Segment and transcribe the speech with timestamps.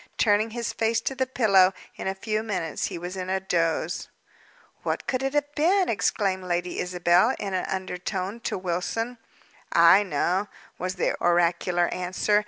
[0.17, 4.07] Turning his face to the pillow, in a few minutes he was in a doze.
[4.81, 9.19] "What could it have been?" exclaimed Lady Isabel, in an undertone, to Wilson.
[9.71, 10.47] "I know,"
[10.79, 12.39] was the oracular answer.